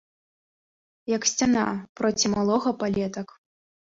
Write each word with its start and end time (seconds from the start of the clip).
Як 1.15 1.27
сцяна, 1.31 1.65
проці 1.99 2.33
малога 2.37 2.69
палетак. 2.81 3.27